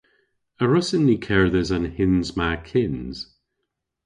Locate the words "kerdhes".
1.25-1.69